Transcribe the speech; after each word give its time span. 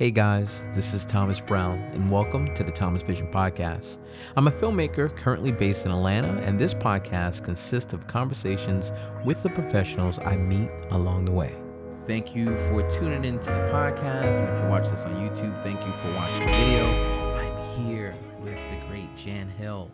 Hey 0.00 0.10
guys, 0.10 0.64
this 0.72 0.94
is 0.94 1.04
Thomas 1.04 1.40
Brown, 1.40 1.78
and 1.92 2.10
welcome 2.10 2.54
to 2.54 2.64
the 2.64 2.70
Thomas 2.70 3.02
Vision 3.02 3.30
Podcast. 3.30 3.98
I'm 4.34 4.48
a 4.48 4.50
filmmaker 4.50 5.14
currently 5.14 5.52
based 5.52 5.84
in 5.84 5.92
Atlanta, 5.92 6.40
and 6.40 6.58
this 6.58 6.72
podcast 6.72 7.44
consists 7.44 7.92
of 7.92 8.06
conversations 8.06 8.94
with 9.26 9.42
the 9.42 9.50
professionals 9.50 10.18
I 10.18 10.38
meet 10.38 10.70
along 10.88 11.26
the 11.26 11.32
way. 11.32 11.54
Thank 12.06 12.34
you 12.34 12.56
for 12.68 12.80
tuning 12.90 13.26
into 13.26 13.50
the 13.50 13.68
podcast, 13.70 14.24
and 14.24 14.48
if 14.48 14.64
you 14.64 14.70
watch 14.70 14.88
this 14.88 15.02
on 15.02 15.16
YouTube, 15.16 15.62
thank 15.62 15.84
you 15.84 15.92
for 15.92 16.10
watching 16.14 16.46
the 16.46 16.52
video. 16.54 17.36
I'm 17.36 17.84
here 17.84 18.16
with 18.40 18.56
the 18.70 18.86
great 18.88 19.14
Jan 19.18 19.50
Hill, 19.50 19.90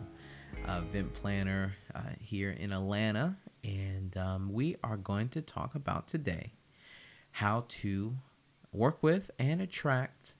event 0.69 1.13
planner 1.15 1.75
uh, 1.93 1.99
here 2.17 2.51
in 2.51 2.71
Atlanta, 2.71 3.35
and 3.65 4.15
um, 4.15 4.53
we 4.53 4.77
are 4.85 4.95
going 4.95 5.27
to 5.27 5.41
talk 5.41 5.75
about 5.75 6.07
today 6.07 6.53
how 7.31 7.65
to 7.67 8.15
work 8.71 9.01
with 9.01 9.31
and 9.39 9.61
attract 9.61 10.33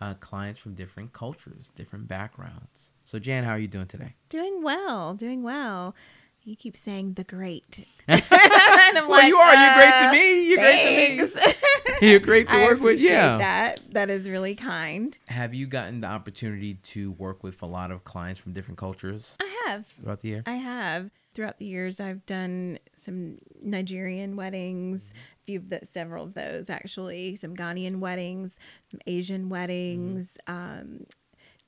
uh, 0.00 0.14
clients 0.14 0.60
from 0.60 0.74
different 0.74 1.12
cultures, 1.12 1.70
different 1.74 2.08
backgrounds. 2.08 2.90
So, 3.04 3.18
Jan, 3.18 3.44
how 3.44 3.52
are 3.52 3.58
you 3.58 3.68
doing 3.68 3.86
today? 3.86 4.14
Doing 4.28 4.62
well, 4.62 5.14
doing 5.14 5.42
well. 5.42 5.94
You 6.42 6.56
keep 6.56 6.76
saying 6.76 7.14
the 7.14 7.24
great. 7.24 7.86
and 8.08 8.22
I'm 8.30 9.08
well, 9.08 9.10
like, 9.10 9.28
you 9.28 9.36
are. 9.36 9.54
You're 9.54 9.74
great 9.74 10.02
to 10.02 10.12
me. 10.12 10.48
You're 10.48 10.58
thanks. 10.58 11.32
great 11.32 11.56
to 11.86 12.00
me. 12.02 12.10
You're 12.10 12.20
great 12.20 12.48
to 12.48 12.56
work 12.64 12.80
with. 12.80 13.00
Yeah. 13.00 13.38
That 13.38 13.80
that 13.92 14.10
is 14.10 14.28
really 14.28 14.54
kind. 14.54 15.16
Have 15.28 15.54
you 15.54 15.66
gotten 15.66 16.02
the 16.02 16.06
opportunity 16.06 16.74
to 16.74 17.12
work 17.12 17.42
with 17.42 17.62
a 17.62 17.66
lot 17.66 17.90
of 17.90 18.04
clients 18.04 18.40
from 18.40 18.52
different 18.52 18.76
cultures 18.76 19.36
I 19.40 19.62
have. 19.66 19.86
throughout 20.02 20.20
the 20.20 20.28
year? 20.28 20.42
I 20.46 20.56
have. 20.56 21.10
Throughout 21.32 21.58
the 21.58 21.66
years, 21.66 21.98
I've 21.98 22.24
done 22.26 22.78
some 22.94 23.38
Nigerian 23.60 24.36
weddings, 24.36 25.12
a 25.16 25.33
few 25.44 25.58
of 25.58 25.70
the, 25.70 25.80
several 25.90 26.24
of 26.24 26.34
those 26.34 26.70
actually, 26.70 27.36
some 27.36 27.54
Ghanaian 27.54 27.98
weddings, 27.98 28.58
some 28.90 29.00
Asian 29.06 29.48
weddings, 29.48 30.38
um, 30.46 31.06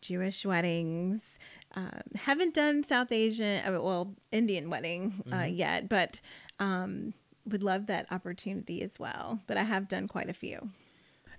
Jewish 0.01 0.45
weddings. 0.45 1.39
Um, 1.75 2.03
haven't 2.15 2.55
done 2.55 2.85
South 2.85 3.13
Asian, 3.13 3.63
uh, 3.67 3.81
well, 3.83 4.15
Indian 4.33 4.71
wedding 4.71 5.23
uh, 5.33 5.43
yet, 5.43 5.89
but 5.89 6.21
um, 6.59 7.13
would 7.45 7.63
love 7.63 7.87
that 7.87 8.07
opportunity 8.11 8.83
as 8.83 8.99
well. 8.99 9.41
But 9.47 9.57
I 9.57 9.65
have 9.65 9.89
done 9.89 10.09
quite 10.09 10.31
a 10.31 10.35
few. 10.35 10.71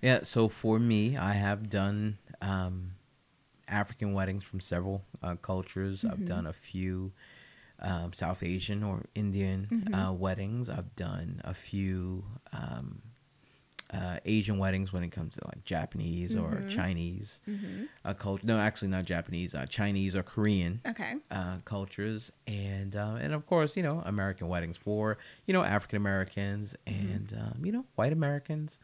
Yeah, 0.01 0.19
so 0.23 0.47
for 0.47 0.77
me, 0.77 1.17
I 1.17 1.33
have 1.33 1.69
done 1.69 2.19
um, 2.41 2.91
African 3.67 4.13
weddings 4.13 4.43
from 4.43 4.59
several 4.59 5.03
uh, 5.23 5.35
cultures. 5.35 6.05
I've 6.05 6.25
done 6.25 6.45
a 6.45 6.53
few 6.53 7.13
um, 7.81 8.13
South 8.13 8.43
Asian 8.43 8.83
or 8.83 9.05
Indian 9.15 9.67
uh, 9.93 10.11
weddings. 10.13 10.69
I've 10.69 10.95
done 10.95 11.41
a 11.43 11.53
few 11.53 12.23
um, 12.53 13.01
uh, 13.93 14.17
Asian 14.25 14.57
weddings 14.57 14.91
when 14.91 15.03
it 15.03 15.11
comes 15.11 15.35
to 15.35 15.41
like 15.45 15.63
Japanese 15.63 16.35
or 16.35 16.63
Chinese 16.67 17.39
uh, 18.03 18.13
culture. 18.13 18.45
No, 18.45 18.57
actually 18.57 18.89
not 18.89 19.05
Japanese. 19.05 19.55
Uh, 19.55 19.65
Chinese 19.65 20.15
or 20.15 20.23
Korean 20.23 20.81
Okay. 20.85 21.15
uh, 21.31 21.57
cultures, 21.65 22.31
and 22.47 22.95
uh, 22.95 23.17
and 23.21 23.33
of 23.33 23.45
course, 23.45 23.77
you 23.77 23.83
know, 23.83 24.01
American 24.05 24.47
weddings 24.49 24.75
for 24.77 25.17
you 25.45 25.53
know 25.53 25.63
African 25.63 25.97
Americans 25.97 26.75
and 26.85 27.33
um, 27.39 27.65
you 27.65 27.71
know 27.71 27.85
white 27.95 28.11
Americans 28.11 28.79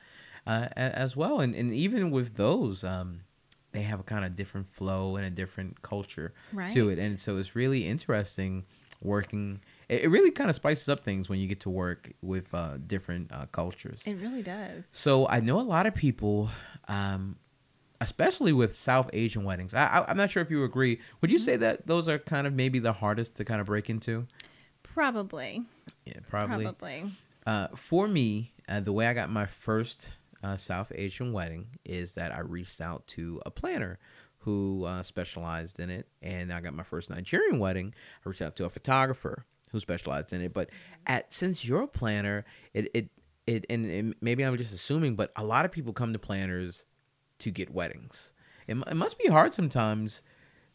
uh, 0.47 0.67
as 0.77 1.15
well, 1.17 1.39
and 1.41 1.53
and 1.55 1.73
even 1.73 2.09
with 2.11 2.35
those, 2.35 2.83
um, 2.85 3.21
they 3.73 3.81
have 3.81 3.99
a 3.99 4.03
kind 4.03 4.23
of 4.23 4.35
different 4.37 4.69
flow 4.69 5.15
and 5.17 5.25
a 5.25 5.29
different 5.29 5.81
culture 5.81 6.33
to 6.69 6.89
it, 6.89 6.97
and 6.99 7.19
so 7.19 7.37
it's 7.37 7.55
really 7.55 7.85
interesting 7.87 8.65
working. 9.03 9.61
It, 9.89 10.03
it 10.03 10.07
really 10.07 10.31
kind 10.31 10.49
of 10.49 10.55
spices 10.55 10.89
up 10.89 11.03
things 11.03 11.29
when 11.29 11.39
you 11.39 11.47
get 11.47 11.59
to 11.61 11.69
work 11.69 12.11
with 12.21 12.53
uh, 12.53 12.77
different 12.85 13.31
uh, 13.31 13.45
cultures. 13.51 14.01
It 14.05 14.15
really 14.15 14.41
does. 14.41 14.83
So 14.91 15.27
I 15.27 15.39
know 15.39 15.59
a 15.59 15.61
lot 15.61 15.85
of 15.85 15.95
people, 15.95 16.49
um, 16.87 17.37
especially 18.01 18.53
with 18.53 18.75
South 18.75 19.09
Asian 19.13 19.43
weddings. 19.43 19.73
I, 19.73 19.85
I, 19.85 20.09
I'm 20.09 20.17
not 20.17 20.31
sure 20.31 20.41
if 20.41 20.49
you 20.49 20.63
agree. 20.63 20.99
Would 21.21 21.31
you 21.31 21.39
say 21.39 21.55
that 21.57 21.87
those 21.87 22.07
are 22.07 22.19
kind 22.19 22.47
of 22.47 22.53
maybe 22.53 22.79
the 22.79 22.93
hardest 22.93 23.35
to 23.35 23.45
kind 23.45 23.61
of 23.61 23.67
break 23.67 23.89
into? 23.89 24.27
Probably. 24.83 25.63
Yeah, 26.05 26.19
probably. 26.29 26.65
Probably. 26.65 27.05
Uh, 27.45 27.67
for 27.75 28.07
me, 28.07 28.53
uh, 28.69 28.79
the 28.79 28.93
way 28.93 29.07
I 29.07 29.13
got 29.13 29.29
my 29.29 29.45
first 29.45 30.13
uh, 30.43 30.57
South 30.57 30.91
Asian 30.95 31.33
wedding 31.33 31.67
is 31.85 32.13
that 32.13 32.33
I 32.33 32.39
reached 32.39 32.81
out 32.81 33.07
to 33.07 33.41
a 33.45 33.51
planner 33.51 33.99
who 34.43 34.85
uh, 34.85 35.03
specialized 35.03 35.79
in 35.79 35.89
it, 35.89 36.07
and 36.21 36.51
I 36.51 36.61
got 36.61 36.73
my 36.73 36.83
first 36.83 37.09
Nigerian 37.09 37.59
wedding. 37.59 37.93
I 38.25 38.29
reached 38.29 38.41
out 38.41 38.55
to 38.57 38.65
a 38.65 38.69
photographer 38.69 39.45
who 39.71 39.79
specialized 39.79 40.31
in 40.33 40.41
it. 40.41 40.53
But 40.53 40.69
at 41.07 41.33
since 41.33 41.65
you're 41.65 41.81
a 41.83 41.87
planner, 41.87 42.45
it 42.73 42.89
it 42.93 43.09
it 43.47 43.65
and, 43.69 43.85
and 43.85 44.15
maybe 44.21 44.43
I'm 44.43 44.55
just 44.57 44.73
assuming, 44.73 45.15
but 45.15 45.31
a 45.35 45.43
lot 45.43 45.65
of 45.65 45.71
people 45.71 45.93
come 45.93 46.13
to 46.13 46.19
planners 46.19 46.85
to 47.39 47.51
get 47.51 47.73
weddings. 47.73 48.33
It, 48.67 48.77
it 48.87 48.95
must 48.95 49.17
be 49.19 49.27
hard 49.29 49.53
sometimes 49.53 50.21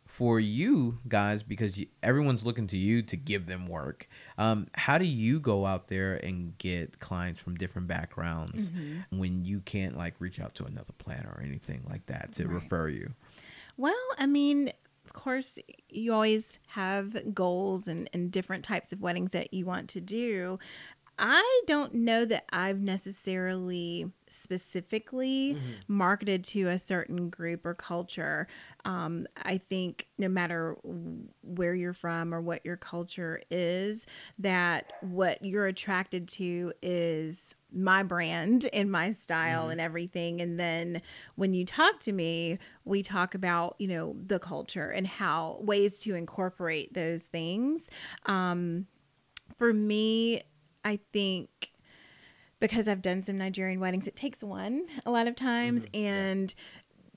for 0.05 0.41
you 0.41 0.99
guys 1.07 1.43
because 1.43 1.77
you, 1.79 1.87
everyone's 2.03 2.45
looking 2.45 2.67
to 2.67 2.77
you 2.79 3.03
to 3.03 3.17
give 3.17 3.47
them 3.47 3.67
work. 3.67 4.09
Um, 4.39 4.69
how 4.75 4.97
do 4.99 5.05
you 5.05 5.39
go 5.39 5.67
out 5.67 5.89
there 5.89 6.15
and 6.17 6.57
get 6.59 6.99
clients 6.99 7.41
from 7.43 7.57
different 7.57 7.89
backgrounds 7.89 8.71
when 9.11 9.43
you 9.43 9.61
can't 9.61 9.97
like 9.99 10.15
reach 10.19 10.41
out 10.41 10.55
to 10.57 10.65
another 10.65 10.93
planner 10.97 11.35
or 11.37 11.43
anything 11.43 11.85
like 11.89 12.07
that 12.07 12.33
to 12.37 12.45
Right. 12.47 12.55
refer 12.55 12.89
you? 12.89 13.13
Well, 13.79 13.95
I 14.19 14.27
mean, 14.27 14.73
of 15.07 15.15
course, 15.15 15.59
you 15.89 16.13
always 16.13 16.59
have 16.73 17.35
goals 17.35 17.89
and, 17.89 18.11
and 18.13 18.31
different 18.31 18.65
types 18.65 18.93
of 18.93 19.01
weddings 19.01 19.31
that 19.31 19.55
you 19.55 19.65
want 19.65 19.89
to 19.91 20.01
do. 20.03 20.59
I 21.19 21.63
don't 21.67 21.95
know 21.95 22.25
that 22.25 22.45
I've 22.53 22.81
necessarily 22.81 24.11
specifically 24.31 25.59
marketed 25.89 26.45
to 26.45 26.69
a 26.69 26.79
certain 26.79 27.31
group 27.31 27.65
or 27.65 27.75
culture. 27.75 28.47
Um, 28.85 29.27
I 29.43 29.59
think 29.59 30.09
no 30.19 30.29
matter 30.29 30.77
where 31.43 31.75
you're 31.75 31.95
from 31.95 32.35
or 32.35 32.41
what 32.41 32.65
your 32.65 32.77
culture 32.77 33.43
is, 33.51 34.07
that 34.39 34.93
what 35.01 35.45
you're 35.45 35.67
attracted 35.67 36.29
to 36.29 36.73
is 36.83 37.55
my 37.73 38.03
brand 38.03 38.69
and 38.73 38.91
my 38.91 39.13
style 39.13 39.69
and 39.69 39.81
everything. 39.81 40.41
And 40.41 40.59
then 40.59 41.03
when 41.35 41.53
you 41.53 41.65
talk 41.65 42.01
to 42.01 42.13
me, 42.13 42.59
we 42.85 43.03
talk 43.03 43.35
about, 43.35 43.77
you 43.79 43.89
know, 43.89 44.17
the 44.27 44.39
culture 44.39 44.91
and 44.91 45.07
how 45.07 45.59
ways 45.61 45.99
to 46.01 46.15
incorporate 46.15 46.95
those 46.95 47.25
things. 47.25 47.91
Um, 48.27 48.87
for 49.59 49.73
me, 49.73 50.43
I 50.89 50.99
think 51.13 51.73
because 52.61 52.89
I've 52.89 53.03
done 53.03 53.23
some 53.23 53.37
Nigerian 53.37 53.79
weddings, 53.79 54.09
it 54.09 54.17
takes 54.17 54.43
one 54.43 54.87
a 55.05 55.11
lot 55.11 55.29
of 55.29 55.37
times. 55.37 55.87
And 55.93 56.53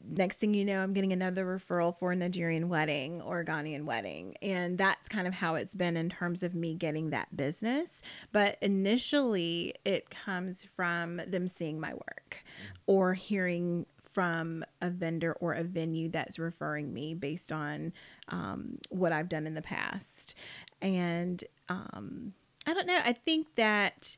next 0.05 0.37
thing 0.37 0.53
you 0.53 0.65
know, 0.65 0.79
I'm 0.81 0.91
getting 0.91 1.13
another 1.13 1.45
referral 1.45 1.97
for 1.97 2.11
a 2.11 2.15
Nigerian 2.15 2.67
wedding 2.67 3.21
or 3.21 3.39
a 3.39 3.45
Ghanaian 3.45 3.85
wedding. 3.85 4.35
And 4.41 4.77
that's 4.77 5.07
kind 5.07 5.25
of 5.25 5.33
how 5.33 5.55
it's 5.55 5.73
been 5.73 5.95
in 5.95 6.09
terms 6.09 6.43
of 6.43 6.53
me 6.53 6.75
getting 6.75 7.11
that 7.11 7.35
business. 7.35 8.01
But 8.33 8.57
initially, 8.61 9.73
it 9.85 10.09
comes 10.09 10.65
from 10.75 11.21
them 11.25 11.47
seeing 11.47 11.79
my 11.79 11.93
work 11.93 12.43
or 12.87 13.13
hearing 13.13 13.85
from 14.03 14.65
a 14.81 14.89
vendor 14.89 15.31
or 15.39 15.53
a 15.53 15.63
venue 15.63 16.09
that's 16.09 16.37
referring 16.37 16.93
me 16.93 17.13
based 17.13 17.53
on 17.53 17.93
um, 18.27 18.77
what 18.89 19.13
I've 19.13 19.29
done 19.29 19.47
in 19.47 19.53
the 19.53 19.61
past. 19.61 20.35
And 20.81 21.41
um, 21.69 22.33
I 22.67 22.73
don't 22.73 22.87
know. 22.87 22.99
I 23.03 23.13
think 23.13 23.55
that 23.55 24.15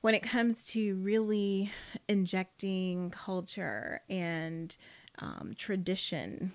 when 0.00 0.14
it 0.14 0.22
comes 0.22 0.64
to 0.66 0.96
really 0.96 1.70
injecting 2.08 3.10
culture 3.10 4.00
and 4.08 4.76
um, 5.20 5.52
tradition 5.56 6.52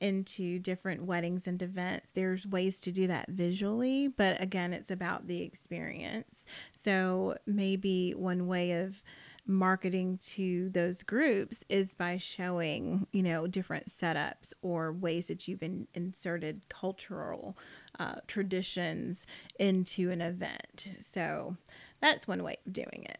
into 0.00 0.58
different 0.58 1.04
weddings 1.04 1.46
and 1.46 1.60
events, 1.60 2.12
there's 2.14 2.46
ways 2.46 2.80
to 2.80 2.92
do 2.92 3.06
that 3.08 3.28
visually, 3.28 4.08
but 4.08 4.40
again, 4.40 4.72
it's 4.72 4.90
about 4.90 5.26
the 5.26 5.42
experience. 5.42 6.46
So 6.72 7.36
maybe 7.46 8.12
one 8.12 8.46
way 8.46 8.80
of 8.80 9.02
marketing 9.48 10.18
to 10.22 10.68
those 10.68 11.02
groups 11.02 11.64
is 11.70 11.94
by 11.94 12.18
showing 12.18 13.06
you 13.12 13.22
know 13.22 13.46
different 13.46 13.86
setups 13.86 14.52
or 14.62 14.92
ways 14.92 15.28
that 15.28 15.48
you've 15.48 15.62
in, 15.62 15.88
inserted 15.94 16.60
cultural 16.68 17.56
uh, 17.98 18.16
traditions 18.26 19.26
into 19.58 20.10
an 20.10 20.20
event. 20.20 20.90
So 21.00 21.56
that's 22.00 22.28
one 22.28 22.42
way 22.42 22.58
of 22.66 22.72
doing 22.72 23.06
it. 23.08 23.18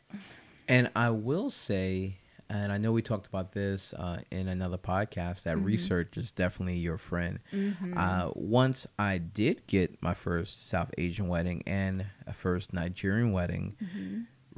And 0.69 0.91
I 0.95 1.11
will 1.11 1.49
say, 1.49 2.19
and 2.51 2.71
I 2.73 2.77
know 2.79 2.93
we 2.93 3.01
talked 3.03 3.27
about 3.27 3.53
this 3.53 3.95
uh, 3.95 4.19
in 4.31 4.49
another 4.49 4.77
podcast, 4.79 5.45
that 5.45 5.57
research 5.59 6.17
is 6.19 6.31
definitely 6.31 6.77
your 6.77 6.99
friend. 6.99 7.39
Uh, 7.97 8.31
once 8.35 8.87
I 8.99 9.17
did 9.19 9.67
get 9.67 10.03
my 10.03 10.13
first 10.15 10.69
South 10.69 10.91
Asian 10.99 11.29
wedding 11.29 11.63
and 11.67 12.05
a 12.27 12.33
first 12.35 12.73
Nigerian 12.75 13.33
wedding, 13.33 13.77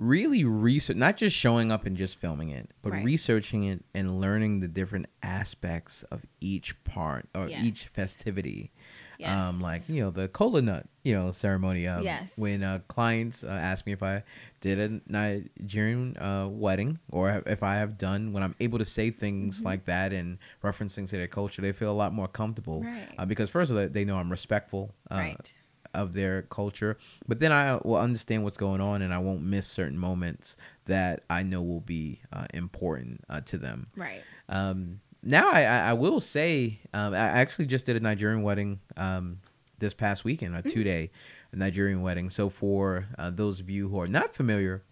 really 0.00 0.44
research, 0.44 0.96
not 0.96 1.16
just 1.18 1.36
showing 1.36 1.70
up 1.70 1.84
and 1.86 1.96
just 1.96 2.16
filming 2.16 2.48
it, 2.48 2.70
but 2.82 2.92
Right. 2.92 3.04
researching 3.04 3.64
it 3.64 3.84
and 3.94 4.20
learning 4.20 4.60
the 4.60 4.68
different 4.68 5.06
aspects 5.22 6.02
of 6.04 6.24
each 6.40 6.82
part 6.84 7.28
or 7.34 7.48
each 7.62 7.84
festivity. 7.86 8.72
Yes. 9.18 9.28
Um, 9.30 9.60
like 9.60 9.82
you 9.86 10.02
know 10.02 10.10
the 10.10 10.28
cola 10.28 10.62
nut, 10.62 10.86
you 11.04 11.14
know 11.14 11.30
ceremony. 11.32 11.86
of 11.86 12.02
Yes. 12.04 12.38
When 12.38 12.62
uh, 12.62 12.78
clients 12.88 13.44
uh, 13.44 13.48
ask 13.48 13.84
me 13.84 13.92
if 13.92 14.02
I 14.02 14.22
did 14.62 14.78
a 14.80 15.00
Nigerian 15.12 16.16
uh, 16.16 16.48
wedding 16.48 16.98
or 17.10 17.42
if 17.46 17.62
I 17.62 17.74
have 17.74 17.98
done, 17.98 18.32
when 18.32 18.42
I'm 18.42 18.54
able 18.60 18.78
to 18.78 18.86
say 18.86 19.10
things 19.10 19.58
Mm-hmm. 19.58 19.66
like 19.66 19.84
that 19.84 20.12
and 20.14 20.38
reference 20.62 20.94
things 20.94 21.10
to 21.10 21.16
their 21.16 21.26
culture, 21.26 21.60
they 21.60 21.72
feel 21.72 21.90
a 21.90 21.92
lot 21.92 22.14
more 22.14 22.28
comfortable. 22.28 22.82
Right. 22.82 23.08
Uh, 23.18 23.26
because 23.26 23.50
first 23.50 23.70
of 23.70 23.76
all, 23.76 23.88
they 23.88 24.04
know 24.06 24.16
I'm 24.16 24.30
respectful. 24.30 24.94
Uh, 25.10 25.16
Right. 25.16 25.54
Of 25.92 26.12
their 26.12 26.42
culture, 26.42 26.96
but 27.26 27.40
then 27.40 27.50
I 27.52 27.80
will 27.84 27.96
understand 27.96 28.44
what's 28.44 28.56
going 28.56 28.80
on, 28.80 29.02
and 29.02 29.12
I 29.12 29.18
won't 29.18 29.42
miss 29.42 29.66
certain 29.66 29.98
moments 29.98 30.56
that 30.84 31.24
I 31.28 31.42
know 31.42 31.62
will 31.62 31.80
be 31.80 32.20
uh, 32.32 32.46
important 32.54 33.24
uh, 33.28 33.40
to 33.46 33.58
them. 33.58 33.88
Right. 33.96 34.22
Um, 34.48 35.00
now 35.22 35.50
I, 35.50 35.62
I, 35.62 35.92
will 35.94 36.20
say 36.20 36.78
um, 36.94 37.12
I 37.12 37.18
actually 37.18 37.66
just 37.66 37.86
did 37.86 37.96
a 37.96 38.00
Nigerian 38.00 38.42
wedding 38.42 38.80
um, 38.96 39.40
this 39.78 39.94
past 39.94 40.24
weekend, 40.24 40.54
a 40.56 40.62
two 40.62 40.84
day 40.84 41.10
Nigerian 41.52 42.02
wedding. 42.02 42.30
So 42.30 42.48
for 42.48 43.06
uh, 43.18 43.30
those 43.30 43.60
of 43.60 43.68
you 43.68 43.88
who 43.88 44.00
are 44.00 44.06
not 44.06 44.34
familiar 44.34 44.82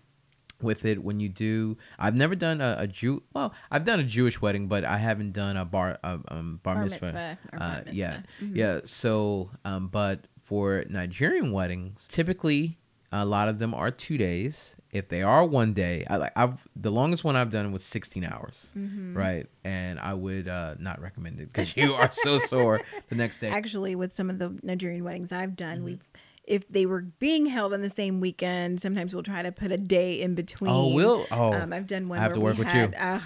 with 0.61 0.85
it, 0.85 1.03
when 1.05 1.21
you 1.21 1.29
do, 1.29 1.77
I've 1.99 2.15
never 2.17 2.35
done 2.35 2.61
a, 2.61 2.77
a 2.81 2.87
Jew. 2.87 3.23
Well, 3.33 3.55
I've 3.71 3.85
done 3.85 4.01
a 4.01 4.05
Jewish 4.05 4.41
wedding, 4.41 4.67
but 4.67 4.85
I 4.85 4.99
haven't 4.99 5.33
done 5.33 5.57
a 5.57 5.65
bar 5.65 5.99
a, 6.03 6.19
um, 6.29 6.61
bar, 6.63 6.75
Bar 6.75 6.85
mitzvah. 6.85 7.01
mitzvah 7.05 7.39
or 7.53 7.59
bar 7.59 7.69
uh, 7.69 7.83
yeah, 7.93 8.11
mitzvah. 8.11 8.45
Mhm. 8.45 8.57
yeah. 8.57 8.81
So, 8.85 9.51
um, 9.65 9.89
but 9.89 10.27
for 10.49 10.85
Nigerian 10.89 11.53
weddings, 11.53 12.07
typically 12.09 12.79
a 13.13 13.25
lot 13.25 13.49
of 13.49 13.59
them 13.59 13.75
are 13.75 13.91
two 13.91 14.17
days. 14.19 14.77
If 14.91 15.09
they 15.09 15.23
are 15.23 15.45
one 15.45 15.75
day, 15.75 16.07
I 16.09 16.17
like 16.17 16.33
I've 16.37 16.67
the 16.75 16.91
longest 16.91 17.23
one 17.23 17.37
I've 17.37 17.51
done 17.51 17.71
was 17.73 17.85
16 17.85 18.25
hours, 18.25 18.73
Mm-hmm. 18.77 19.15
right? 19.17 19.47
And 19.65 20.01
I 20.01 20.15
would 20.15 20.49
uh, 20.49 20.75
not 20.79 21.01
recommend 21.03 21.41
it 21.41 21.53
because 21.53 21.77
you 21.77 21.93
are 21.95 22.11
so 22.11 22.39
sore 22.53 22.81
the 23.11 23.15
next 23.15 23.39
day. 23.39 23.49
Actually, 23.51 23.95
with 23.95 24.13
some 24.15 24.31
of 24.31 24.39
the 24.39 24.59
Nigerian 24.63 25.05
weddings 25.05 25.31
I've 25.33 25.57
done, 25.57 25.77
Mm-hmm. 25.79 25.85
we've 25.85 26.09
if 26.45 26.67
they 26.69 26.87
were 26.87 27.03
being 27.19 27.45
held 27.45 27.75
on 27.75 27.83
the 27.83 27.91
same 27.91 28.21
weekend, 28.21 28.81
sometimes 28.81 29.13
we'll 29.13 29.23
try 29.23 29.43
to 29.43 29.53
put 29.53 29.71
a 29.71 29.77
day 29.77 30.19
in 30.19 30.35
between. 30.35 30.71
Oh, 30.71 30.89
we'll. 30.95 31.27
oh 31.31 31.53
Um, 31.53 31.75
I've 31.75 31.87
done 31.87 32.09
one 32.09 32.19
I 32.19 32.23
have 32.23 32.31
where 32.31 32.35
to 32.37 32.41
work 32.41 32.57
we 32.57 32.65
with 32.65 32.75
you. 32.75 32.81
had, 32.81 32.95
uh, 32.97 33.21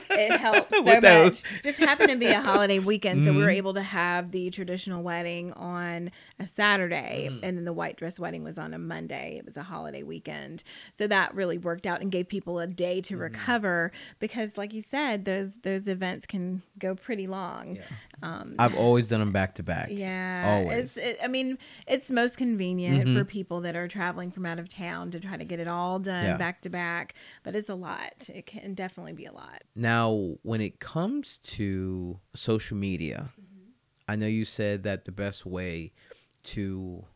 it 0.14 0.32
helps 0.40 0.70
so 0.74 0.82
With 0.82 1.02
those. 1.02 1.42
much. 1.44 1.62
Just 1.62 1.78
happened 1.78 2.10
to 2.10 2.16
be 2.16 2.26
a 2.26 2.40
holiday 2.40 2.78
weekend, 2.90 3.24
so 3.24 3.32
we 3.32 3.38
were 3.38 3.48
Mhm. 3.48 3.56
able 3.56 3.74
to 3.74 3.82
have 3.82 4.30
the 4.30 4.50
traditional 4.50 5.02
wedding 5.02 5.52
on 5.54 6.10
a 6.38 6.46
Saturday, 6.46 7.28
Mm. 7.30 7.40
and 7.42 7.56
then 7.58 7.64
the 7.64 7.72
white 7.72 7.96
dress 7.96 8.18
wedding 8.18 8.44
was 8.44 8.58
on 8.58 8.74
a 8.74 8.78
Monday. 8.78 9.36
It 9.38 9.44
was 9.46 9.56
a 9.56 9.62
holiday 9.62 10.02
weekend, 10.02 10.62
so 10.94 11.06
that 11.06 11.34
really 11.34 11.58
worked 11.58 11.86
out 11.86 12.00
and 12.00 12.10
gave 12.10 12.28
people 12.28 12.58
a 12.58 12.66
day 12.66 12.94
Mm-hmm. 12.98 13.14
to 13.14 13.16
recover 13.16 13.92
because, 14.20 14.56
like 14.56 14.72
you 14.72 14.82
said, 14.82 15.24
those 15.24 15.54
those 15.62 15.88
events 15.88 16.26
can 16.26 16.62
go 16.78 16.94
pretty 16.94 17.26
long. 17.26 17.76
Yeah. 17.76 17.82
Um, 18.22 18.54
I've 18.58 18.76
always 18.76 19.08
done 19.08 19.20
them 19.20 19.32
back 19.32 19.54
to 19.56 19.62
back. 19.62 19.88
yeah, 19.90 20.44
Always. 20.62 20.78
it's. 20.78 20.96
It, 20.96 21.18
I 21.22 21.28
mean, 21.28 21.58
it's 21.86 22.10
most 22.10 22.36
convenient 22.38 23.16
for 23.16 23.24
people 23.24 23.60
that 23.62 23.76
are 23.76 23.88
traveling 23.88 24.30
from 24.30 24.46
out 24.46 24.58
of 24.58 24.68
town 24.68 25.10
to 25.10 25.20
try 25.20 25.36
to 25.36 25.44
get 25.44 25.60
it 25.60 25.68
all 25.68 25.98
done 25.98 26.24
Yeah. 26.24 26.36
back 26.36 26.60
to 26.62 26.70
back. 26.70 27.14
But 27.42 27.54
it's 27.56 27.68
a 27.68 27.74
lot. 27.74 28.28
It 28.32 28.46
can 28.46 28.74
definitely 28.74 29.12
be 29.12 29.26
a 29.26 29.32
lot. 29.32 29.62
Now, 29.74 30.03
when 30.12 30.60
it 30.60 30.80
comes 30.80 31.38
to 31.38 32.20
social 32.34 32.76
media, 32.76 33.30
Mm-hmm. 33.40 33.50
I 34.06 34.16
know 34.16 34.26
you 34.26 34.44
said 34.44 34.82
that 34.82 35.04
the 35.06 35.12
best 35.12 35.46
way 35.46 35.92
to 36.44 37.06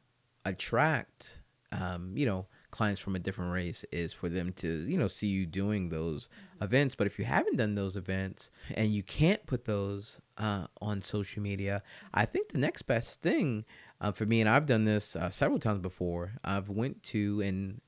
attract, 0.44 1.40
um, 1.72 2.12
you 2.16 2.26
know, 2.26 2.46
clients 2.70 3.00
from 3.00 3.14
a 3.16 3.18
different 3.18 3.52
race 3.52 3.84
is 3.92 4.12
for 4.12 4.28
them 4.28 4.52
to, 4.54 4.68
you 4.86 4.96
know, 4.98 5.08
see 5.08 5.26
you 5.26 5.46
doing 5.46 5.88
those 5.90 6.28
Mm-hmm. 6.28 6.64
events. 6.64 6.94
But 6.94 7.06
if 7.06 7.18
you 7.18 7.24
haven't 7.24 7.56
done 7.56 7.74
those 7.74 7.96
events 7.96 8.50
and 8.74 8.92
you 8.92 9.02
can't 9.02 9.44
put 9.46 9.64
those 9.64 10.20
uh, 10.38 10.66
on 10.80 11.00
social 11.02 11.42
media, 11.42 11.82
I 12.14 12.24
think 12.24 12.48
the 12.50 12.58
next 12.58 12.82
best 12.82 13.22
thing 13.22 13.64
uh, 14.00 14.12
for 14.12 14.26
me, 14.26 14.40
and 14.40 14.48
I've 14.48 14.66
done 14.66 14.84
this 14.84 15.14
uh, 15.14 15.30
several 15.30 15.58
times 15.58 15.80
before, 15.80 16.32
I've 16.44 16.68
went 16.68 17.02
to 17.14 17.40
and 17.42 17.80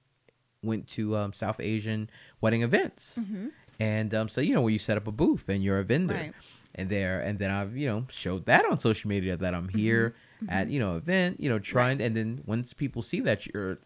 went 0.63 0.87
to 0.89 1.17
um, 1.17 1.33
South 1.33 1.59
Asian 1.61 2.11
wedding 2.41 2.63
events. 2.63 3.19
And 3.81 4.15
um, 4.15 4.29
so, 4.29 4.41
you 4.43 4.55
know, 4.55 4.61
where 4.61 4.73
you 4.73 4.79
set 4.79 4.97
up 4.99 5.07
a 5.09 5.13
booth 5.13 5.49
and 5.49 5.65
you're 5.65 5.79
a 5.79 5.85
vendor 5.85 6.15
Right. 6.15 6.35
and 6.75 6.89
there, 6.91 7.21
and 7.21 7.39
then 7.39 7.51
I've, 7.51 7.77
you 7.77 7.87
know, 7.89 8.07
showed 8.11 8.45
that 8.47 8.65
on 8.71 8.79
social 8.79 9.09
media 9.09 9.37
that 9.39 9.55
I'm 9.55 9.69
here 9.69 10.15
at, 10.49 10.69
you 10.71 10.79
know, 10.79 10.97
event, 10.97 11.41
you 11.41 11.49
know, 11.49 11.59
trying, 11.59 12.01
and 12.03 12.15
then 12.15 12.43
once 12.47 12.73
people 12.75 13.03
see 13.03 13.21
that 13.21 13.47
you're 13.47 13.79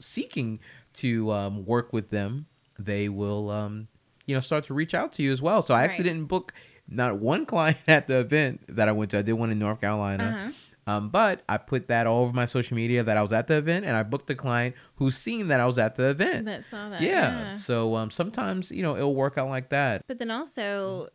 seeking 0.00 0.58
to 0.94 1.30
um, 1.32 1.64
work 1.66 1.92
with 1.92 2.10
them, 2.10 2.46
they 2.78 3.08
will, 3.08 3.50
um, 3.50 3.88
you 4.26 4.34
know, 4.34 4.40
start 4.40 4.64
to 4.66 4.74
reach 4.74 4.94
out 4.94 5.12
to 5.14 5.22
you 5.22 5.32
as 5.32 5.42
well. 5.42 5.62
So 5.62 5.74
I 5.74 5.82
actually 5.82 6.04
Right. 6.04 6.14
didn't 6.14 6.28
book 6.28 6.52
not 6.88 7.18
one 7.18 7.44
client 7.52 7.78
at 7.86 8.08
the 8.08 8.18
event 8.20 8.62
that 8.68 8.88
I 8.88 8.92
went 8.92 9.10
to. 9.12 9.18
I 9.18 9.22
did 9.22 9.34
one 9.34 9.50
in 9.50 9.58
North 9.58 9.80
Carolina. 9.80 10.36
Uh-huh. 10.38 10.52
Um, 10.86 11.10
but 11.10 11.42
I 11.48 11.58
put 11.58 11.88
that 11.88 12.06
all 12.06 12.22
over 12.22 12.32
my 12.32 12.46
social 12.46 12.74
media 12.74 13.04
that 13.04 13.16
I 13.16 13.22
was 13.22 13.32
at 13.32 13.46
the 13.46 13.56
event, 13.56 13.84
and 13.84 13.96
I 13.96 14.02
booked 14.02 14.26
the 14.26 14.34
client 14.34 14.74
who's 14.96 15.16
seen 15.16 15.48
that 15.48 15.60
I 15.60 15.66
was 15.66 15.78
at 15.78 15.96
the 15.96 16.08
event. 16.08 16.46
That 16.46 16.64
saw 16.64 16.88
that. 16.88 17.00
yeah. 17.02 17.52
So 17.52 17.94
um, 17.94 18.10
sometimes 18.10 18.70
you 18.72 18.82
know 18.82 18.96
it'll 18.96 19.14
work 19.14 19.38
out 19.38 19.48
like 19.48 19.68
that. 19.70 20.02
But 20.08 20.18
then 20.18 20.30
also 20.30 21.08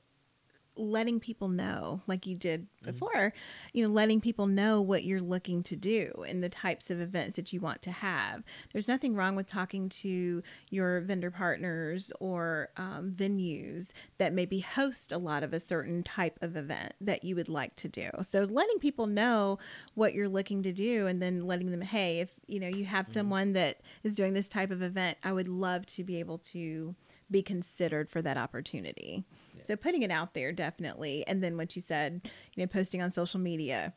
letting 0.77 1.19
people 1.19 1.47
know, 1.49 2.01
like 2.07 2.25
you 2.25 2.35
did 2.35 2.67
Mm-hmm. 2.85 2.91
before, 2.91 3.33
you 3.73 3.85
know, 3.85 3.91
letting 3.93 4.21
people 4.21 4.47
know 4.47 4.81
what 4.81 5.03
you're 5.03 5.19
looking 5.21 5.63
to 5.63 5.75
do 5.75 6.11
and 6.27 6.41
the 6.43 6.49
types 6.49 6.89
of 6.89 7.01
events 7.01 7.35
that 7.35 7.51
you 7.51 7.59
want 7.59 7.81
to 7.81 7.91
have. 7.91 8.43
There's 8.71 8.87
nothing 8.87 9.15
wrong 9.15 9.35
with 9.35 9.47
talking 9.47 9.89
to 9.89 10.41
your 10.69 11.01
vendor 11.01 11.31
partners 11.31 12.11
or 12.19 12.69
um, 12.77 13.13
venues 13.15 13.91
that 14.19 14.33
maybe 14.33 14.59
host 14.59 15.11
a 15.11 15.17
lot 15.17 15.43
of 15.43 15.53
a 15.53 15.59
certain 15.59 16.03
type 16.03 16.37
of 16.41 16.55
event 16.55 16.93
that 17.01 17.23
you 17.23 17.35
would 17.35 17.49
like 17.49 17.75
to 17.77 17.87
do. 17.87 18.09
So 18.21 18.43
letting 18.43 18.79
people 18.79 19.07
know 19.07 19.59
what 19.95 20.13
you're 20.13 20.29
looking 20.29 20.63
to 20.63 20.71
do 20.71 21.07
and 21.07 21.21
then 21.21 21.45
letting 21.45 21.71
them, 21.71 21.81
hey, 21.81 22.19
if 22.19 22.29
you 22.47 22.59
know 22.59 22.67
you 22.67 22.85
Mm-hmm. 22.85 22.91
have 22.91 23.07
someone 23.11 23.53
that 23.53 23.81
is 24.03 24.15
doing 24.15 24.33
this 24.33 24.47
type 24.47 24.71
of 24.71 24.81
event, 24.81 25.17
I 25.23 25.33
would 25.33 25.47
love 25.47 25.85
to 25.87 26.03
be 26.03 26.19
able 26.19 26.37
to 26.39 26.95
be 27.29 27.41
considered 27.41 28.09
for 28.09 28.21
that 28.21 28.37
opportunity. 28.37 29.25
So 29.63 29.75
putting 29.75 30.01
it 30.01 30.11
out 30.11 30.33
there 30.33 30.51
definitely, 30.51 31.25
and 31.27 31.43
then 31.43 31.57
what 31.57 31.75
you 31.75 31.81
said, 31.81 32.21
you 32.55 32.63
know, 32.63 32.67
posting 32.67 33.01
on 33.01 33.11
social 33.11 33.39
media 33.39 33.93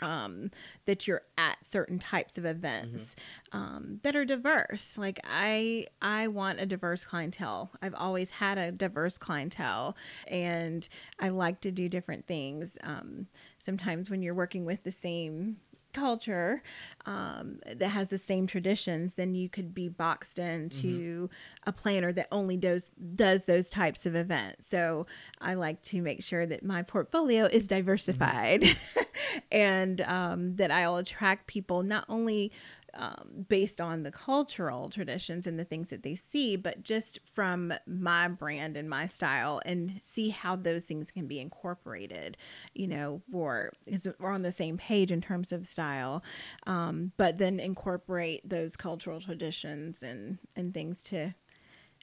um, 0.00 0.50
that 0.84 1.06
you're 1.06 1.22
at 1.38 1.56
certain 1.64 1.98
types 1.98 2.36
of 2.38 2.44
events 2.44 3.16
um, 3.52 4.00
that 4.02 4.14
are 4.14 4.24
diverse. 4.24 4.98
Like 4.98 5.20
I, 5.24 5.86
I 6.02 6.28
want 6.28 6.60
a 6.60 6.66
diverse 6.66 7.04
clientele. 7.04 7.70
I've 7.80 7.94
always 7.94 8.30
had 8.30 8.58
a 8.58 8.72
diverse 8.72 9.18
clientele, 9.18 9.96
and 10.28 10.86
I 11.18 11.30
like 11.30 11.60
to 11.62 11.70
do 11.70 11.88
different 11.88 12.26
things. 12.26 12.76
Um, 12.82 13.26
sometimes 13.58 14.10
when 14.10 14.22
you're 14.22 14.34
working 14.34 14.64
with 14.64 14.82
the 14.84 14.92
same 14.92 15.56
culture 15.96 16.62
um, 17.06 17.58
that 17.74 17.88
has 17.88 18.08
the 18.08 18.18
same 18.18 18.46
traditions, 18.46 19.14
then 19.14 19.34
you 19.34 19.48
could 19.48 19.74
be 19.74 19.88
boxed 19.88 20.38
into 20.38 21.30
a 21.66 21.72
planner 21.72 22.12
that 22.12 22.28
only 22.30 22.56
does 22.56 22.90
does 23.14 23.44
those 23.44 23.70
types 23.70 24.06
of 24.06 24.14
events. 24.14 24.68
So 24.68 25.06
I 25.40 25.54
like 25.54 25.82
to 25.84 26.02
make 26.02 26.22
sure 26.22 26.46
that 26.46 26.62
my 26.62 26.82
portfolio 26.82 27.46
is 27.46 27.66
diversified, 27.66 28.64
and 29.50 30.00
um, 30.02 30.56
that 30.56 30.70
I'll 30.70 30.96
attract 30.96 31.46
people 31.46 31.82
not 31.82 32.04
only 32.08 32.52
um, 32.96 33.46
based 33.48 33.80
on 33.80 34.02
the 34.02 34.10
cultural 34.10 34.88
traditions 34.88 35.46
and 35.46 35.58
the 35.58 35.64
things 35.64 35.90
that 35.90 36.02
they 36.02 36.14
see, 36.14 36.56
but 36.56 36.82
just 36.82 37.20
from 37.32 37.72
my 37.86 38.28
brand 38.28 38.76
and 38.76 38.88
my 38.88 39.06
style, 39.06 39.60
and 39.64 39.98
see 40.02 40.30
how 40.30 40.56
those 40.56 40.84
things 40.84 41.10
can 41.10 41.26
be 41.26 41.38
incorporated. 41.38 42.36
You 42.74 42.88
know, 42.88 43.22
for 43.30 43.72
because 43.84 44.08
we're 44.18 44.30
on 44.30 44.42
the 44.42 44.52
same 44.52 44.76
page 44.76 45.10
in 45.12 45.20
terms 45.20 45.52
of 45.52 45.66
style, 45.66 46.22
um, 46.66 47.12
but 47.16 47.38
then 47.38 47.60
incorporate 47.60 48.48
those 48.48 48.76
cultural 48.76 49.20
traditions 49.20 50.02
and 50.02 50.38
and 50.56 50.72
things 50.74 51.02
to 51.04 51.34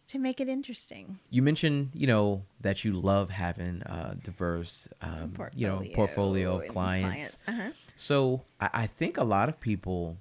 to 0.07 0.19
make 0.19 0.41
it 0.41 0.49
interesting. 0.49 1.19
You 1.29 1.41
mentioned, 1.41 1.91
you 1.93 2.07
know, 2.07 2.43
that 2.61 2.83
you 2.83 2.93
love 2.93 3.29
having 3.29 3.81
a 3.85 4.15
diverse, 4.21 4.87
um, 5.01 5.33
you 5.55 5.67
know, 5.67 5.81
portfolio 5.93 6.55
of 6.55 6.61
and 6.61 6.69
clients. 6.69 7.43
Uh-huh. 7.47 7.69
So 7.95 8.41
I, 8.59 8.69
I 8.73 8.87
think 8.87 9.17
a 9.17 9.23
lot 9.23 9.49
of 9.49 9.59
people 9.59 10.17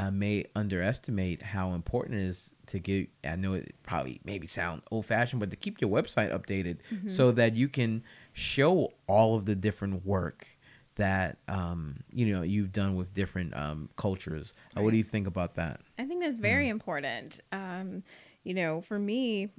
uh, 0.00 0.10
may 0.10 0.46
underestimate 0.56 1.42
how 1.42 1.72
important 1.74 2.18
it 2.18 2.24
is 2.24 2.54
to 2.66 2.78
get. 2.78 3.10
I 3.22 3.36
know 3.36 3.52
it 3.54 3.74
probably 3.82 4.20
maybe 4.24 4.46
sound 4.46 4.82
old 4.90 5.04
fashioned, 5.04 5.40
but 5.40 5.50
to 5.50 5.56
keep 5.56 5.80
your 5.80 5.90
website 5.90 6.32
updated 6.32 6.78
so 7.10 7.32
that 7.32 7.54
you 7.54 7.68
can 7.68 8.02
show 8.32 8.92
all 9.06 9.36
of 9.36 9.44
the 9.44 9.54
different 9.54 10.06
work 10.06 10.48
that 10.96 11.38
um, 11.48 11.96
you 12.12 12.32
know 12.32 12.42
you've 12.42 12.72
done 12.72 12.94
with 12.96 13.12
different 13.12 13.54
um, 13.54 13.90
cultures. 13.96 14.54
Uh, 14.76 14.82
what 14.82 14.92
do 14.92 14.96
you 14.96 15.04
think 15.04 15.26
about 15.26 15.56
that? 15.56 15.80
I 15.98 16.04
think 16.04 16.22
that's 16.22 16.38
very 16.38 16.68
important. 16.68 17.40
Um, 17.52 18.02
you 18.42 18.54
know, 18.54 18.80
for 18.80 18.98
me, 18.98 19.50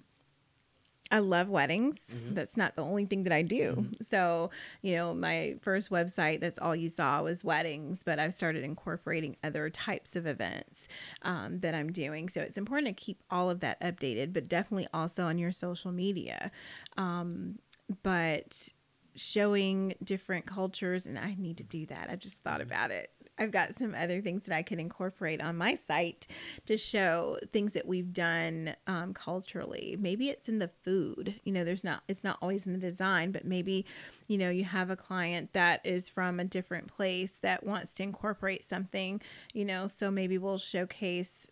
I 1.12 1.20
love 1.20 1.50
weddings. 1.50 2.00
That's 2.34 2.56
not 2.56 2.76
the 2.76 2.84
only 2.84 3.06
thing 3.06 3.24
that 3.24 3.34
I 3.34 3.42
do. 3.42 3.86
So, 4.10 4.50
you 4.82 4.96
know, 4.96 5.14
my 5.14 5.56
first 5.62 5.90
website, 5.90 6.40
that's 6.40 6.60
all 6.60 6.76
you 6.76 6.90
saw 6.90 7.22
was 7.22 7.44
weddings, 7.44 8.02
but 8.04 8.20
I've 8.20 8.34
started 8.34 8.64
incorporating 8.64 9.36
other 9.44 9.70
types 9.70 10.16
of 10.16 10.26
events 10.26 10.88
um, 11.24 11.60
that 11.60 11.76
I'm 11.76 11.92
doing. 11.92 12.30
So 12.30 12.42
it's 12.42 12.58
important 12.58 12.96
to 12.98 13.04
keep 13.04 13.22
all 13.30 13.50
of 13.50 13.60
that 13.60 13.80
updated, 13.82 14.34
but 14.34 14.48
definitely 14.48 14.88
also 14.94 15.26
on 15.26 15.38
your 15.38 15.52
social 15.52 15.92
media. 15.92 16.52
Um, 16.98 17.60
but 18.04 18.70
showing 19.16 19.94
different 20.04 20.46
cultures 20.46 21.06
and 21.06 21.20
I 21.20 21.36
need 21.38 21.58
to 21.58 21.64
do 21.64 21.86
that. 21.88 22.10
I 22.10 22.16
just 22.16 22.44
thought 22.44 22.62
about 22.62 22.92
it. 22.92 23.12
I've 23.42 23.52
got 23.52 23.76
some 23.76 23.96
other 23.96 24.22
things 24.22 24.46
that 24.46 24.56
I 24.56 24.62
could 24.62 24.80
incorporate 24.80 25.42
on 25.42 25.58
my 25.58 25.76
site 25.76 26.28
to 26.68 26.78
show 26.78 27.38
things 27.52 27.74
that 27.74 27.88
we've 27.88 28.14
done 28.14 28.76
um, 28.86 29.16
culturally. 29.16 29.98
Maybe 30.00 30.30
it's 30.30 30.48
in 30.48 30.60
the 30.60 30.70
food. 30.84 31.40
You 31.44 31.52
know, 31.52 31.64
there's 31.64 31.84
not. 31.84 32.04
It's 32.08 32.24
not 32.24 32.38
always 32.42 32.68
in 32.68 32.74
the 32.74 32.80
design, 32.80 33.32
but 33.32 33.44
maybe, 33.44 33.86
you 34.28 34.38
know, 34.38 34.52
you 34.52 34.64
have 34.64 34.92
a 34.92 34.96
client 34.96 35.54
that 35.54 35.84
is 35.84 36.08
from 36.08 36.40
a 36.40 36.46
different 36.46 36.88
place 36.88 37.34
that 37.42 37.66
wants 37.66 37.96
to 37.96 38.04
incorporate 38.04 38.64
something. 38.64 39.20
You 39.54 39.66
know, 39.66 39.88
so 39.88 40.12
maybe 40.12 40.38
we'll 40.38 40.60
showcase 40.60 41.48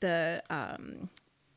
the 0.00 0.42
um, 0.50 1.08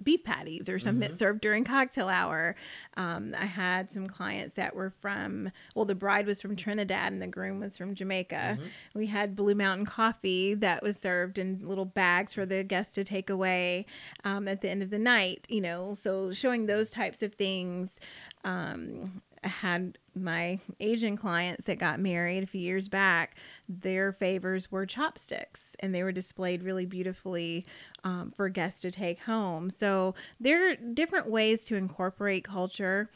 beef 0.04 0.24
patties 0.24 0.70
or 0.70 0.80
something 0.80 1.02
mm-hmm. 1.02 1.12
that's 1.12 1.20
served 1.20 1.42
during 1.42 1.64
cocktail 1.64 2.08
hour. 2.08 2.56
Um, 2.98 3.36
I 3.38 3.46
had 3.46 3.92
some 3.92 4.08
clients 4.08 4.56
that 4.56 4.76
were 4.76 4.94
from, 5.02 5.52
well, 5.76 5.86
the 5.86 5.96
bride 5.96 6.26
was 6.26 6.42
from 6.42 6.56
Trinidad 6.56 7.12
and 7.12 7.22
the 7.22 7.28
groom 7.28 7.60
was 7.60 7.78
from 7.78 7.96
Jamaica. 7.96 8.58
Mm-hmm. 8.60 8.68
We 8.94 9.08
had 9.08 9.36
Blue 9.36 9.56
Mountain 9.56 9.86
coffee 9.86 10.54
that 10.56 10.84
was 10.84 10.98
served 10.98 11.38
in 11.38 11.60
little 11.64 11.86
bags 11.86 12.34
for 12.34 12.46
the 12.46 12.64
guests 12.64 12.94
to 12.96 13.04
take 13.04 13.30
away 13.30 13.86
um, 14.24 14.48
at 14.48 14.62
the 14.62 14.70
end 14.70 14.84
of 14.84 14.90
the 14.90 15.00
night, 15.00 15.46
you 15.50 15.62
know, 15.62 15.94
so 15.94 16.32
showing 16.34 16.66
those 16.66 16.92
types 16.92 17.22
of 17.22 17.34
things. 17.34 18.00
Um, 18.46 19.22
had 19.44 19.98
my 20.16 20.60
Asian 20.80 21.16
clients 21.16 21.66
that 21.66 21.80
got 21.80 22.00
married 22.00 22.44
a 22.44 22.48
few 22.48 22.62
years 22.62 22.88
back, 22.88 23.36
their 23.68 24.12
favors 24.12 24.72
were 24.72 24.86
chopsticks 24.86 25.76
and 25.80 25.94
they 25.94 26.04
were 26.04 26.12
displayed 26.12 26.64
really 26.64 26.86
beautifully 26.86 27.66
um, 28.04 28.32
for 28.36 28.50
guests 28.50 28.82
to 28.82 28.92
take 28.92 29.20
home. 29.22 29.70
So 29.70 30.16
there 30.40 30.72
are 30.72 30.76
different 30.76 31.30
ways 31.30 31.66
to 31.66 31.76
incorporate 31.76 32.44
culture 32.44 33.10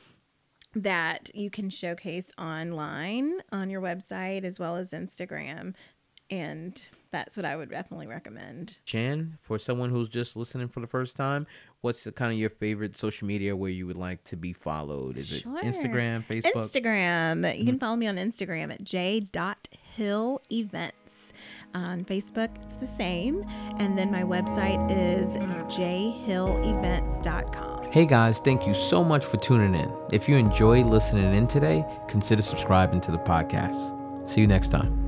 that 0.75 1.29
you 1.35 1.49
can 1.49 1.69
showcase 1.69 2.31
online 2.37 3.39
on 3.51 3.69
your 3.69 3.81
website 3.81 4.43
as 4.43 4.59
well 4.59 4.75
as 4.75 4.91
Instagram. 4.91 5.75
And 6.33 6.81
that's 7.11 7.37
what 7.37 7.45
I 7.45 7.55
would 7.55 7.69
definitely 7.69 8.07
recommend. 8.07 8.77
Jan, 8.85 9.37
for 9.43 9.59
someone 9.59 9.91
who's 9.91 10.09
just 10.09 10.35
listening 10.35 10.67
for 10.67 10.79
the 10.79 10.87
first 10.87 11.15
time, 11.15 11.45
what's 11.81 12.05
the 12.05 12.11
kind 12.11 12.31
of 12.31 12.39
your 12.39 12.49
favorite 12.49 12.97
social 12.97 13.27
media 13.27 13.55
where 13.55 13.69
you 13.69 13.85
would 13.85 13.97
like 13.97 14.23
to 14.25 14.35
be 14.35 14.51
followed? 14.51 15.17
Is 15.17 15.27
sure. 15.27 15.59
it 15.59 15.63
Instagram, 15.63 16.25
Facebook? 16.25 16.55
Instagram. 16.55 17.37
You 17.37 17.43
mm-hmm. 17.43 17.67
can 17.67 17.77
follow 17.77 17.95
me 17.95 18.07
on 18.07 18.15
Instagram 18.15 18.73
at 18.73 18.83
j.hill 18.83 20.41
events. 20.51 21.33
On 21.75 22.03
Facebook, 22.05 22.49
it's 22.63 22.75
the 22.75 22.87
same. 22.87 23.45
And 23.77 23.97
then 23.97 24.11
my 24.11 24.21
website 24.23 24.89
is 24.89 25.37
jhillevents.com. 25.37 27.91
Hey 27.91 28.05
guys, 28.07 28.39
thank 28.39 28.65
you 28.65 28.73
so 28.73 29.03
much 29.03 29.23
for 29.23 29.37
tuning 29.37 29.75
in. 29.75 29.93
If 30.11 30.27
you 30.27 30.35
enjoyed 30.37 30.87
listening 30.87 31.35
in 31.35 31.47
today, 31.47 31.85
consider 32.07 32.41
subscribing 32.41 33.01
to 33.01 33.11
the 33.11 33.19
podcast. 33.19 34.27
See 34.27 34.41
you 34.41 34.47
next 34.47 34.69
time. 34.69 35.02